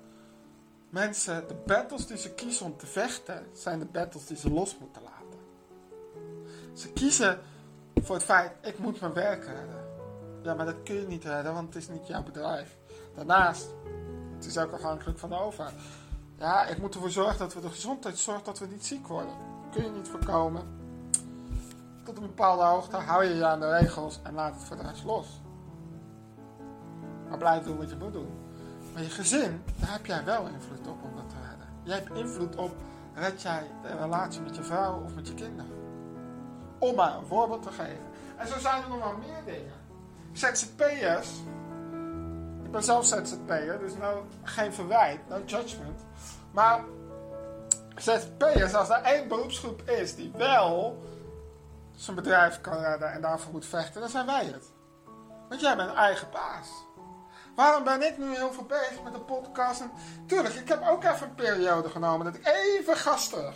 mensen, 0.88 1.49
de 1.49 1.54
battles 1.66 2.06
die 2.06 2.16
ze 2.16 2.30
kiezen 2.30 2.66
om 2.66 2.76
te 2.76 2.87
vechten, 2.87 3.47
zijn 3.52 3.78
de 3.78 3.85
battles 3.85 4.26
die 4.26 4.37
ze 4.37 4.50
los 4.50 4.78
moeten 4.78 5.02
laten. 5.02 5.38
Ze 6.73 6.92
kiezen 6.92 7.40
voor 8.02 8.14
het 8.14 8.25
feit, 8.25 8.52
ik 8.62 8.78
moet 8.78 9.00
mijn 9.00 9.12
werk 9.12 9.44
redden. 9.44 9.85
Ja, 10.42 10.54
maar 10.54 10.66
dat 10.66 10.83
kun 10.85 10.94
je 10.94 11.06
niet 11.06 11.25
redden, 11.25 11.54
want 11.54 11.75
het 11.75 11.83
is 11.83 11.88
niet 11.88 12.06
jouw 12.06 12.23
bedrijf. 12.23 12.76
Daarnaast, 13.14 13.66
het 14.35 14.44
is 14.44 14.59
ook 14.59 14.73
afhankelijk 14.73 15.18
van 15.18 15.28
de 15.28 15.38
overheid. 15.38 15.75
Ja, 16.38 16.66
ik 16.66 16.78
moet 16.78 16.94
ervoor 16.94 17.11
zorgen 17.11 17.38
dat 17.38 17.54
we 17.54 17.61
de 17.61 17.71
gezondheidszorg, 17.71 18.42
dat 18.42 18.59
we 18.59 18.66
niet 18.66 18.87
ziek 18.87 19.06
worden. 19.06 19.35
kun 19.73 19.85
je 19.85 19.90
niet 19.90 20.09
voorkomen. 20.09 20.84
Tot 22.04 22.16
een 22.16 22.23
bepaalde 22.23 22.62
hoogte 22.62 22.96
hou 22.96 23.25
je 23.25 23.34
je 23.34 23.44
aan 23.44 23.61
de 23.61 23.78
regels 23.78 24.20
en 24.23 24.34
laat 24.34 24.54
het 24.54 24.64
voor 24.64 24.76
de 24.76 24.82
rest 24.82 25.04
los. 25.04 25.42
Maar 27.28 27.38
blijf 27.38 27.62
doen 27.62 27.76
wat 27.76 27.90
je 27.90 27.96
moet 27.96 28.12
doen. 28.12 28.28
Maar 28.92 29.02
je 29.02 29.11
gezin, 29.11 29.62
daar 29.80 29.92
heb 29.92 30.06
jij 30.06 30.25
wel 30.25 30.46
invloed 30.46 30.87
op 30.87 31.02
om 31.02 31.16
dat 31.16 31.28
te 31.28 31.37
redden. 31.49 31.68
Jij 31.82 31.94
hebt 31.96 32.18
invloed 32.18 32.56
op, 32.56 32.75
red 33.14 33.42
jij 33.42 33.70
de 33.82 33.96
relatie 33.96 34.40
met 34.40 34.56
je 34.56 34.62
vrouw 34.62 35.02
of 35.04 35.14
met 35.14 35.28
je 35.28 35.34
kinderen. 35.34 35.73
Om 36.78 36.94
maar 36.94 37.16
een 37.16 37.26
voorbeeld 37.26 37.62
te 37.62 37.70
geven. 37.70 38.06
En 38.37 38.49
zo 38.49 38.58
zijn 38.58 38.82
er 38.82 38.88
nog 38.88 38.99
wel 38.99 39.16
meer 39.16 39.54
dingen. 39.54 39.73
ZZP'ers. 40.32 41.28
Ik 42.62 42.70
ben 42.70 42.82
zelf 42.82 43.04
ZZP'er, 43.06 43.78
dus 43.78 43.96
nou 43.96 44.18
geen 44.42 44.73
verwijt, 44.73 45.28
no 45.28 45.37
judgment. 45.46 46.00
Maar 46.50 46.80
ZZP'ers, 47.96 48.75
als 48.75 48.88
er 48.88 49.02
één 49.02 49.28
beroepsgroep 49.28 49.82
is 49.82 50.14
die 50.14 50.32
wel 50.37 51.02
zijn 51.97 52.17
bedrijf 52.17 52.61
kan 52.61 52.79
redden 52.79 53.13
en 53.13 53.21
daarvoor 53.21 53.53
moet 53.53 53.67
vechten, 53.67 54.01
dan 54.01 54.11
zijn 54.11 54.27
wij 54.27 54.45
het. 54.45 54.73
Want 55.49 55.61
jij 55.61 55.77
bent 55.77 55.95
eigen 55.95 56.29
baas. 56.33 56.69
Waarom 57.55 57.85
ben 57.85 58.03
ik 58.03 58.19
nu 58.19 58.35
heel 58.35 58.53
veel 58.53 58.65
bezig 58.65 59.03
met 59.03 59.13
de 59.13 59.21
podcast? 59.21 59.81
En, 59.81 59.91
tuurlijk, 60.27 60.55
ik 60.55 60.69
heb 60.69 60.89
ook 60.89 61.05
even 61.05 61.29
een 61.29 61.35
periode 61.35 61.89
genomen 61.89 62.25
dat 62.25 62.35
ik 62.35 62.47
even 62.47 62.97
gastig, 62.97 63.55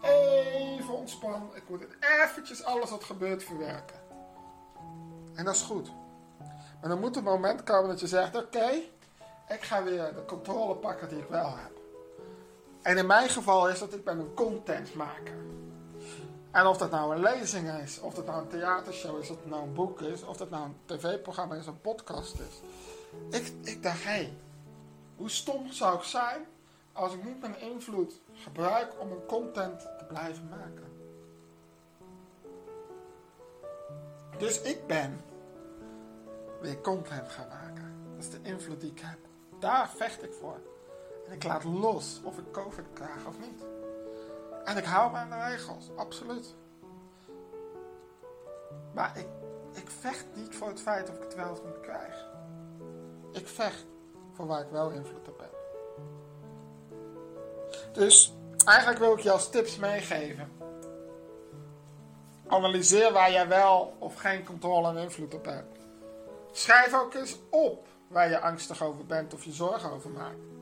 even 0.00 0.94
ontspan. 0.94 1.50
Ik 1.54 1.68
moet 1.68 1.86
eventjes 2.22 2.64
alles 2.64 2.90
wat 2.90 3.04
gebeurt 3.04 3.44
verwerken. 3.44 4.00
En 5.34 5.44
dat 5.44 5.54
is 5.54 5.62
goed. 5.62 5.90
Maar 6.80 6.90
dan 6.90 7.00
moet 7.00 7.16
een 7.16 7.24
moment 7.24 7.62
komen 7.62 7.88
dat 7.88 8.00
je 8.00 8.06
zegt, 8.06 8.36
oké, 8.36 8.70
ik 9.48 9.62
ga 9.62 9.82
weer 9.82 10.14
de 10.14 10.24
controle 10.24 10.74
pakken 10.74 11.08
die 11.08 11.18
ik 11.18 11.28
wel 11.28 11.56
heb. 11.56 11.78
En 12.82 12.96
in 12.96 13.06
mijn 13.06 13.28
geval 13.28 13.68
is 13.68 13.78
dat 13.78 13.92
ik 13.92 14.04
ben 14.04 14.18
een 14.18 14.34
contentmaker. 14.34 15.34
En 16.50 16.66
of 16.66 16.78
dat 16.78 16.90
nou 16.90 17.14
een 17.14 17.20
lezing 17.20 17.70
is, 17.70 18.00
of 18.00 18.14
dat 18.14 18.26
nou 18.26 18.42
een 18.42 18.48
theatershow 18.48 19.18
is, 19.18 19.30
of 19.30 19.36
dat 19.36 19.46
nou 19.46 19.62
een 19.62 19.74
boek 19.74 20.00
is, 20.00 20.22
of 20.22 20.36
dat 20.36 20.50
nou 20.50 20.64
een 20.64 20.76
tv-programma 20.84 21.54
is, 21.54 21.66
een 21.66 21.80
podcast 21.80 22.38
is. 22.38 22.60
Ik, 23.40 23.52
ik 23.62 23.82
dacht, 23.82 24.04
hé, 24.04 24.32
hoe 25.16 25.30
stom 25.30 25.72
zou 25.72 25.96
ik 25.96 26.02
zijn 26.02 26.46
als 26.92 27.14
ik 27.14 27.24
niet 27.24 27.40
mijn 27.40 27.60
invloed 27.60 28.20
gebruik 28.32 29.00
om 29.00 29.10
een 29.10 29.26
content 29.26 29.80
te 29.80 30.04
blijven 30.08 30.48
maken. 30.48 30.88
Dus 34.38 34.60
ik 34.60 34.86
ben 34.86 35.20
weer 36.60 36.80
content 36.80 37.28
gaan 37.28 37.48
maken. 37.48 38.04
Dat 38.14 38.24
is 38.24 38.30
de 38.30 38.38
invloed 38.42 38.80
die 38.80 38.90
ik 38.90 39.00
heb. 39.00 39.18
Daar 39.58 39.90
vecht 39.90 40.22
ik 40.22 40.32
voor. 40.32 40.60
En 41.26 41.32
ik 41.32 41.44
laat 41.44 41.64
los 41.64 42.20
of 42.24 42.38
ik 42.38 42.52
COVID 42.52 42.84
krijg 42.92 43.26
of 43.26 43.38
niet. 43.38 43.79
En 44.64 44.76
ik 44.76 44.84
hou 44.84 45.10
me 45.10 45.16
aan 45.16 45.30
de 45.30 45.44
regels, 45.44 45.90
absoluut. 45.96 46.54
Maar 48.94 49.18
ik, 49.18 49.26
ik 49.72 49.90
vecht 49.90 50.26
niet 50.34 50.56
voor 50.56 50.68
het 50.68 50.80
feit 50.80 51.08
of 51.08 51.16
ik 51.16 51.22
het 51.22 51.34
wel 51.34 51.50
of 51.50 51.64
niet 51.64 51.80
krijg. 51.80 52.26
Ik 53.32 53.48
vecht 53.48 53.86
voor 54.32 54.46
waar 54.46 54.60
ik 54.60 54.70
wel 54.70 54.90
invloed 54.90 55.28
op 55.28 55.38
heb. 55.38 55.58
Dus 57.92 58.34
eigenlijk 58.64 58.98
wil 58.98 59.12
ik 59.12 59.20
je 59.20 59.30
als 59.30 59.50
tips 59.50 59.76
meegeven. 59.76 60.52
Analyseer 62.46 63.12
waar 63.12 63.30
jij 63.30 63.48
wel 63.48 63.94
of 63.98 64.14
geen 64.14 64.44
controle 64.44 64.88
en 64.88 64.96
invloed 64.96 65.34
op 65.34 65.44
hebt. 65.44 65.78
Schrijf 66.52 66.94
ook 66.94 67.14
eens 67.14 67.38
op 67.50 67.86
waar 68.08 68.28
je 68.28 68.40
angstig 68.40 68.82
over 68.82 69.06
bent 69.06 69.34
of 69.34 69.44
je 69.44 69.52
zorgen 69.52 69.90
over 69.90 70.10
maakt. 70.10 70.59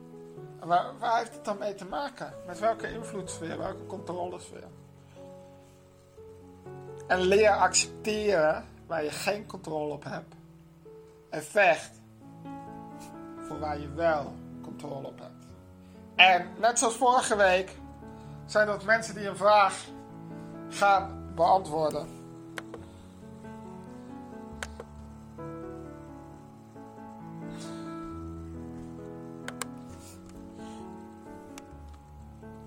Waar, 0.59 0.97
waar 0.99 1.17
heeft 1.17 1.33
het 1.33 1.45
dan 1.45 1.57
mee 1.57 1.75
te 1.75 1.85
maken? 1.85 2.33
Met 2.45 2.59
welke 2.59 2.91
invloedssfeer, 2.91 3.57
welke 3.57 3.85
controlesfeer? 3.85 4.67
En 7.07 7.19
leer 7.19 7.49
accepteren 7.49 8.65
waar 8.87 9.03
je 9.03 9.11
geen 9.11 9.45
controle 9.45 9.93
op 9.93 10.03
hebt. 10.03 10.35
En 11.29 11.43
vecht 11.43 11.91
voor 13.47 13.59
waar 13.59 13.79
je 13.79 13.93
wel 13.93 14.33
controle 14.61 15.07
op 15.07 15.19
hebt. 15.19 15.45
En 16.15 16.47
net 16.59 16.79
zoals 16.79 16.95
vorige 16.95 17.35
week 17.35 17.77
zijn 18.45 18.67
dat 18.67 18.83
mensen 18.83 19.15
die 19.15 19.27
een 19.27 19.37
vraag 19.37 19.85
gaan 20.69 21.31
beantwoorden. 21.35 22.18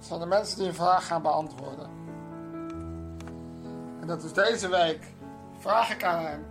Zijn 0.04 0.20
de 0.20 0.26
mensen 0.26 0.58
die 0.58 0.68
een 0.68 0.74
vraag 0.74 1.06
gaan 1.06 1.22
beantwoorden. 1.22 1.88
En 4.00 4.06
dat 4.06 4.22
is 4.22 4.32
deze 4.32 4.68
week. 4.68 5.14
Vraag 5.58 5.94
ik 5.94 6.04
aan 6.04 6.24
hem. 6.24 6.44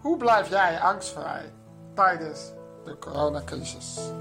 Hoe 0.00 0.16
blijf 0.16 0.48
jij 0.48 0.80
angstvrij 0.80 1.52
tijdens 1.94 2.52
de 2.84 2.98
coronacrisis? 2.98 4.12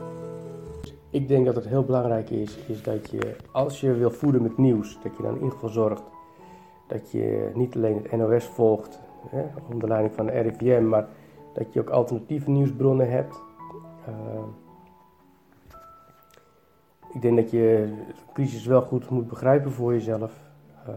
Ik 1.09 1.27
denk 1.27 1.45
dat 1.45 1.55
het 1.55 1.67
heel 1.67 1.83
belangrijk 1.83 2.29
is, 2.29 2.57
is 2.57 2.83
dat 2.83 3.09
je, 3.09 3.35
als 3.51 3.79
je 3.79 3.93
wil 3.93 4.11
voeden 4.11 4.41
met 4.41 4.57
nieuws, 4.57 4.97
dat 5.03 5.17
je 5.17 5.23
dan 5.23 5.39
in 5.39 5.69
zorgt 5.69 6.03
dat 6.87 7.11
je 7.11 7.51
niet 7.53 7.75
alleen 7.75 7.97
het 8.03 8.11
NOS 8.11 8.45
volgt, 8.45 8.99
hè, 9.29 9.43
onder 9.71 9.87
leiding 9.87 10.15
van 10.15 10.25
de 10.25 10.31
RIVM, 10.31 10.87
maar 10.87 11.07
dat 11.53 11.73
je 11.73 11.79
ook 11.79 11.89
alternatieve 11.89 12.49
nieuwsbronnen 12.49 13.09
hebt. 13.09 13.35
Uh, 14.09 14.15
ik 17.13 17.21
denk 17.21 17.35
dat 17.35 17.51
je 17.51 17.93
de 18.07 18.13
crisis 18.33 18.65
wel 18.65 18.81
goed 18.81 19.09
moet 19.09 19.27
begrijpen 19.27 19.71
voor 19.71 19.93
jezelf. 19.93 20.31
Uh, 20.87 20.93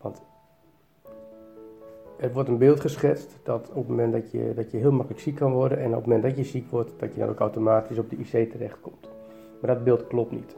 want 0.00 0.22
er 2.16 2.32
wordt 2.32 2.48
een 2.48 2.58
beeld 2.58 2.80
geschetst 2.80 3.38
dat 3.42 3.68
op 3.68 3.74
het 3.74 3.88
moment 3.88 4.12
dat 4.12 4.30
je, 4.30 4.52
dat 4.54 4.70
je 4.70 4.76
heel 4.76 4.92
makkelijk 4.92 5.20
ziek 5.20 5.34
kan 5.34 5.52
worden 5.52 5.78
en 5.78 5.88
op 5.88 5.94
het 5.94 6.06
moment 6.06 6.22
dat 6.22 6.36
je 6.36 6.44
ziek 6.44 6.70
wordt, 6.70 6.92
dat 6.96 7.14
je 7.14 7.20
dan 7.20 7.28
ook 7.28 7.38
automatisch 7.38 7.98
op 7.98 8.10
de 8.10 8.16
IC 8.16 8.50
terechtkomt. 8.50 9.08
Maar 9.60 9.74
dat 9.74 9.84
beeld 9.84 10.06
klopt 10.06 10.32
niet. 10.32 10.56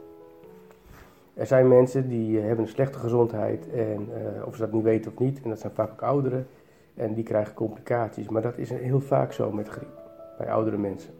Er 1.33 1.45
zijn 1.45 1.67
mensen 1.67 2.09
die 2.09 2.39
hebben 2.39 2.65
een 2.65 2.71
slechte 2.71 2.99
gezondheid 2.99 3.69
en 3.69 4.09
uh, 4.09 4.47
of 4.47 4.55
ze 4.55 4.61
dat 4.61 4.71
niet 4.71 4.83
weten 4.83 5.11
of 5.11 5.19
niet, 5.19 5.41
en 5.43 5.49
dat 5.49 5.59
zijn 5.59 5.73
vaak 5.73 5.91
ook 5.91 6.01
ouderen, 6.01 6.47
en 6.93 7.13
die 7.13 7.23
krijgen 7.23 7.53
complicaties. 7.53 8.29
Maar 8.29 8.41
dat 8.41 8.57
is 8.57 8.69
heel 8.69 9.01
vaak 9.01 9.33
zo 9.33 9.51
met 9.51 9.67
griep, 9.67 10.01
bij 10.37 10.51
oudere 10.51 10.77
mensen. 10.77 11.13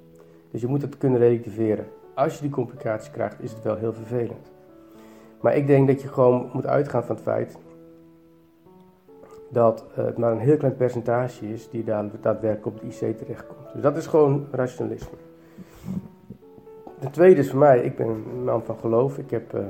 Dus 0.51 0.61
je 0.61 0.67
moet 0.67 0.81
het 0.81 0.97
kunnen 0.97 1.19
relativeren. 1.19 1.85
Als 2.15 2.35
je 2.35 2.41
die 2.41 2.49
complicaties 2.49 3.11
krijgt, 3.11 3.41
is 3.41 3.51
het 3.51 3.63
wel 3.63 3.75
heel 3.75 3.93
vervelend. 3.93 4.51
Maar 5.41 5.55
ik 5.55 5.67
denk 5.67 5.87
dat 5.87 6.01
je 6.01 6.07
gewoon 6.07 6.49
moet 6.53 6.67
uitgaan 6.67 7.03
van 7.03 7.15
het 7.15 7.23
feit 7.23 7.57
dat 9.49 9.85
het 9.93 10.17
maar 10.17 10.31
een 10.31 10.39
heel 10.39 10.57
klein 10.57 10.75
percentage 10.75 11.51
is 11.51 11.69
die 11.69 11.83
daadwerkelijk 11.83 12.65
op 12.65 12.79
de 12.79 12.87
IC 12.87 13.17
terechtkomt. 13.17 13.73
Dus 13.73 13.81
dat 13.81 13.97
is 13.97 14.07
gewoon 14.07 14.45
rationalisme. 14.51 15.17
De 16.99 17.09
tweede 17.09 17.39
is 17.39 17.49
voor 17.49 17.59
mij, 17.59 17.79
ik 17.79 17.95
ben 17.95 18.07
een 18.07 18.43
man 18.43 18.63
van 18.63 18.77
geloof. 18.77 19.17
Ik 19.17 19.29
heb 19.29 19.53
uh, 19.53 19.61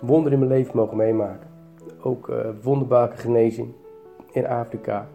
wonderen 0.00 0.40
in 0.40 0.46
mijn 0.46 0.58
leven 0.58 0.76
mogen 0.76 0.96
meemaken. 0.96 1.48
Ook 2.02 2.28
uh, 2.28 2.36
wonderbaarlijke 2.62 3.16
genezing 3.16 3.72
in 4.30 4.46
Afrika 4.46 5.08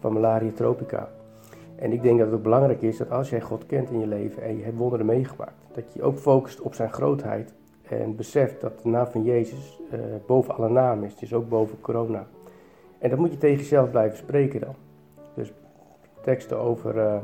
van 0.00 0.12
malaria 0.12 0.50
tropica. 0.54 1.08
En 1.76 1.92
ik 1.92 2.02
denk 2.02 2.18
dat 2.18 2.30
het 2.30 2.42
belangrijk 2.42 2.82
is 2.82 2.96
dat 2.96 3.10
als 3.10 3.30
jij 3.30 3.40
God 3.40 3.66
kent 3.66 3.90
in 3.90 3.98
je 3.98 4.06
leven 4.06 4.42
en 4.42 4.56
je 4.56 4.64
hebt 4.64 4.76
wonderen 4.76 5.06
meegemaakt, 5.06 5.65
dat 5.76 5.92
je 5.92 6.02
ook 6.02 6.18
focust 6.18 6.60
op 6.60 6.74
zijn 6.74 6.92
grootheid 6.92 7.54
en 7.82 8.16
beseft 8.16 8.60
dat 8.60 8.82
de 8.82 8.88
naam 8.88 9.06
van 9.06 9.22
Jezus 9.22 9.80
uh, 9.92 10.00
boven 10.26 10.54
alle 10.54 10.68
namen 10.68 11.04
is, 11.04 11.16
dus 11.16 11.34
ook 11.34 11.48
boven 11.48 11.80
corona. 11.80 12.26
En 12.98 13.10
dat 13.10 13.18
moet 13.18 13.32
je 13.32 13.38
tegen 13.38 13.56
jezelf 13.56 13.90
blijven 13.90 14.18
spreken 14.18 14.60
dan. 14.60 14.74
Dus 15.34 15.52
teksten 16.22 16.58
over 16.58 16.96
uh, 16.96 17.16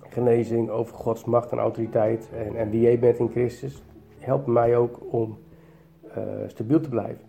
genezing, 0.00 0.70
over 0.70 0.96
Gods 0.96 1.24
macht 1.24 1.50
en 1.52 1.58
autoriteit 1.58 2.30
en, 2.34 2.56
en, 2.56 2.70
wie 2.70 2.80
jij 2.80 2.98
bent 2.98 3.18
in 3.18 3.30
Christus, 3.30 3.82
helpen 4.18 4.52
mij 4.52 4.76
ook 4.76 4.98
om 5.10 5.38
uh, 6.08 6.14
stabiel 6.46 6.80
te 6.80 6.88
blijven. 6.88 7.24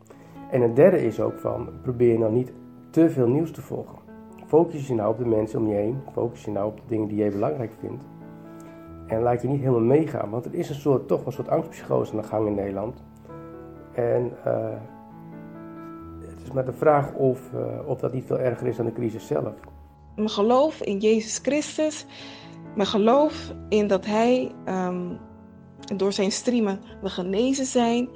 En 0.51 0.61
een 0.61 0.73
derde 0.73 1.05
is 1.05 1.19
ook 1.19 1.39
van, 1.39 1.69
probeer 1.81 2.19
nou 2.19 2.31
niet 2.31 2.51
te 2.89 3.09
veel 3.09 3.27
nieuws 3.27 3.51
te 3.51 3.61
volgen. 3.61 3.97
Focus 4.45 4.87
je 4.87 4.93
nou 4.93 5.11
op 5.11 5.17
de 5.17 5.25
mensen 5.25 5.59
om 5.59 5.67
je 5.67 5.75
heen, 5.75 6.01
focus 6.11 6.45
je 6.45 6.51
nou 6.51 6.67
op 6.67 6.75
de 6.75 6.83
dingen 6.87 7.07
die 7.07 7.17
jij 7.17 7.31
belangrijk 7.31 7.71
vindt. 7.79 8.03
En 9.11 9.21
laat 9.21 9.41
je 9.41 9.47
niet 9.47 9.59
helemaal 9.59 9.79
meegaan, 9.79 10.29
want 10.29 10.45
er 10.45 10.53
is 10.53 10.69
een 10.69 10.75
soort, 10.75 11.07
toch 11.07 11.25
een 11.25 11.31
soort 11.31 11.49
angstpsychose 11.49 12.11
aan 12.11 12.21
de 12.21 12.27
gang 12.27 12.47
in 12.47 12.55
Nederland. 12.55 13.03
En 13.93 14.31
uh, 14.45 14.69
het 16.19 16.41
is 16.43 16.51
maar 16.51 16.65
de 16.65 16.73
vraag 16.73 17.13
of, 17.13 17.39
uh, 17.53 17.87
of 17.87 17.99
dat 17.99 18.13
niet 18.13 18.25
veel 18.25 18.39
erger 18.39 18.67
is 18.67 18.75
dan 18.75 18.85
de 18.85 18.93
crisis 18.93 19.27
zelf. 19.27 19.53
Mijn 20.15 20.29
geloof 20.29 20.81
in 20.81 20.97
Jezus 20.97 21.37
Christus, 21.37 22.05
mijn 22.75 22.87
geloof 22.87 23.53
in 23.69 23.87
dat 23.87 24.05
Hij 24.05 24.51
um, 24.65 25.17
door 25.95 26.13
zijn 26.13 26.31
streamen 26.31 26.79
we 27.01 27.09
genezen 27.09 27.65
zijn, 27.65 28.09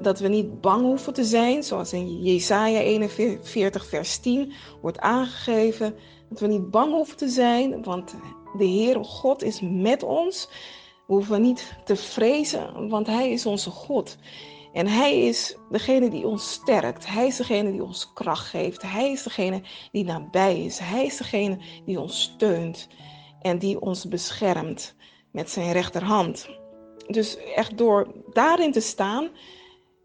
dat 0.00 0.18
we 0.18 0.28
niet 0.28 0.60
bang 0.60 0.82
hoeven 0.82 1.14
te 1.14 1.24
zijn, 1.24 1.62
zoals 1.62 1.92
in 1.92 2.22
Jesaja 2.22 2.80
41 2.80 3.86
vers 3.86 4.18
10 4.18 4.52
wordt 4.80 4.98
aangegeven, 4.98 5.94
dat 6.28 6.40
we 6.40 6.46
niet 6.46 6.70
bang 6.70 6.92
hoeven 6.92 7.16
te 7.16 7.28
zijn, 7.28 7.82
want 7.82 8.14
de 8.56 8.64
Heer 8.64 9.04
God 9.04 9.42
is 9.42 9.60
met 9.62 10.02
ons. 10.02 10.48
We 11.06 11.14
hoeven 11.14 11.42
niet 11.42 11.76
te 11.84 11.96
vrezen, 11.96 12.88
want 12.88 13.06
Hij 13.06 13.30
is 13.30 13.46
onze 13.46 13.70
God. 13.70 14.16
En 14.72 14.86
Hij 14.86 15.20
is 15.20 15.56
degene 15.70 16.10
die 16.10 16.26
ons 16.26 16.50
sterkt. 16.50 17.06
Hij 17.06 17.26
is 17.26 17.36
degene 17.36 17.72
die 17.72 17.82
ons 17.82 18.12
kracht 18.12 18.46
geeft. 18.46 18.82
Hij 18.82 19.12
is 19.12 19.22
degene 19.22 19.62
die 19.92 20.04
nabij 20.04 20.64
is. 20.64 20.78
Hij 20.78 21.06
is 21.06 21.16
degene 21.16 21.58
die 21.84 22.00
ons 22.00 22.22
steunt 22.22 22.88
en 23.40 23.58
die 23.58 23.80
ons 23.80 24.08
beschermt 24.08 24.94
met 25.32 25.50
zijn 25.50 25.72
rechterhand. 25.72 26.48
Dus 27.06 27.36
echt 27.36 27.78
door 27.78 28.12
daarin 28.32 28.72
te 28.72 28.80
staan 28.80 29.28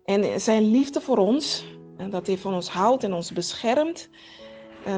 en 0.05 0.41
zijn 0.41 0.71
liefde 0.71 1.01
voor 1.01 1.17
ons, 1.17 1.65
en 1.97 2.09
dat 2.09 2.27
hij 2.27 2.37
van 2.37 2.53
ons 2.53 2.69
houdt 2.69 3.03
en 3.03 3.13
ons 3.13 3.31
beschermt, 3.31 4.09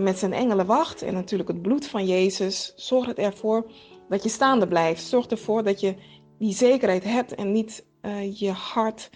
met 0.01 0.17
zijn 0.17 0.33
engelen 0.33 0.65
wacht 0.65 1.01
en 1.01 1.13
natuurlijk 1.13 1.49
het 1.49 1.61
bloed 1.61 1.87
van 1.87 2.05
Jezus, 2.05 2.73
zorgt 2.75 3.17
ervoor 3.17 3.65
dat 4.09 4.23
je 4.23 4.29
staande 4.29 4.67
blijft. 4.67 5.03
Zorg 5.03 5.25
ervoor 5.27 5.63
dat 5.63 5.79
je 5.79 5.95
die 6.37 6.53
zekerheid 6.53 7.03
hebt 7.03 7.35
en 7.35 7.51
niet 7.51 7.85
uh, 8.01 8.39
je 8.39 8.51
hart 8.51 9.09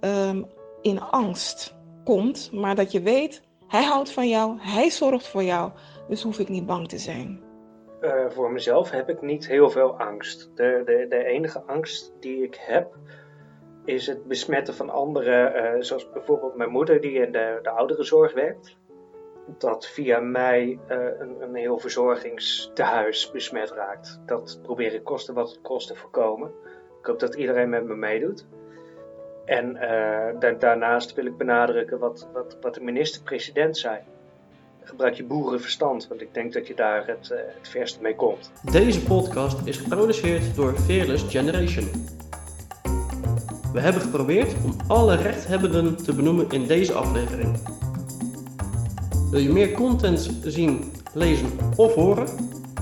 um, 0.00 0.46
in 0.82 1.00
angst 1.00 1.76
komt, 2.04 2.50
maar 2.52 2.74
dat 2.74 2.92
je 2.92 3.00
weet, 3.00 3.42
hij 3.66 3.84
houdt 3.84 4.12
van 4.12 4.28
jou, 4.28 4.56
hij 4.60 4.90
zorgt 4.90 5.28
voor 5.28 5.42
jou, 5.42 5.72
dus 6.08 6.22
hoef 6.22 6.38
ik 6.38 6.48
niet 6.48 6.66
bang 6.66 6.88
te 6.88 6.98
zijn. 6.98 7.40
Uh, 8.00 8.10
voor 8.28 8.52
mezelf 8.52 8.90
heb 8.90 9.08
ik 9.08 9.22
niet 9.22 9.46
heel 9.46 9.70
veel 9.70 9.98
angst. 9.98 10.50
De, 10.54 10.82
de, 10.84 11.06
de 11.08 11.24
enige 11.24 11.62
angst 11.66 12.12
die 12.20 12.42
ik 12.42 12.56
heb 12.60 12.96
is 13.84 14.06
het 14.06 14.24
besmetten 14.24 14.74
van 14.74 14.90
anderen, 14.90 15.84
zoals 15.84 16.10
bijvoorbeeld 16.10 16.56
mijn 16.56 16.70
moeder 16.70 17.00
die 17.00 17.12
in 17.12 17.32
de, 17.32 17.58
de 17.62 17.70
ouderenzorg 17.70 18.34
werkt. 18.34 18.76
Dat 19.58 19.86
via 19.86 20.20
mij 20.20 20.78
uh, 20.90 20.96
een, 21.18 21.42
een 21.42 21.54
heel 21.54 21.78
verzorgingstehuis 21.78 23.30
besmet 23.30 23.70
raakt. 23.70 24.20
Dat 24.26 24.58
probeer 24.62 24.94
ik 24.94 25.04
kosten 25.04 25.34
wat 25.34 25.50
het 25.50 25.60
kost 25.62 25.88
te 25.88 25.94
voorkomen. 25.94 26.50
Ik 27.00 27.06
hoop 27.06 27.20
dat 27.20 27.34
iedereen 27.34 27.68
met 27.68 27.84
me 27.84 27.94
meedoet. 27.94 28.46
En 29.44 29.72
da 30.38 30.50
daarnaast 30.50 31.14
wil 31.14 31.26
ik 31.26 31.36
benadrukken 31.36 31.98
wat, 31.98 32.28
wat, 32.32 32.56
wat 32.60 32.74
de 32.74 32.80
minister-president 32.80 33.78
zei. 33.78 33.98
Gebruik 34.82 35.14
je 35.14 35.24
boerenverstand, 35.24 36.08
want 36.08 36.20
ik 36.20 36.34
denk 36.34 36.52
dat 36.52 36.66
je 36.66 36.74
daar 36.74 37.06
het, 37.06 37.28
het 37.28 37.68
verste 37.68 38.02
mee 38.02 38.14
komt. 38.14 38.52
Deze 38.72 39.02
podcast 39.02 39.66
is 39.66 39.76
geproduceerd 39.76 40.56
door 40.56 40.74
Fearless 40.74 41.24
Generation. 41.30 41.88
We 43.72 43.80
hebben 43.80 44.02
geprobeerd 44.02 44.54
om 44.64 44.76
alle 44.86 45.16
rechthebbenden 45.16 45.96
te 45.96 46.14
benoemen 46.14 46.50
in 46.50 46.66
deze 46.66 46.92
aflevering. 46.92 47.77
Wil 49.30 49.40
je 49.40 49.48
meer 49.48 49.72
content 49.72 50.30
zien, 50.44 50.92
lezen 51.12 51.48
of 51.76 51.94
horen? 51.94 52.26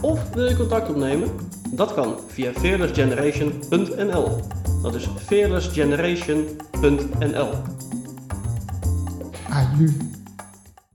Of 0.00 0.30
wil 0.34 0.48
je 0.48 0.56
contact 0.56 0.88
opnemen? 0.88 1.28
Dat 1.70 1.94
kan 1.94 2.14
via 2.26 2.52
fearlessgeneration.nl. 2.52 4.40
Dat 4.82 4.94
is 4.94 5.08
fearlessgeneration.nl. 5.26 7.50
Aju. 9.48 9.88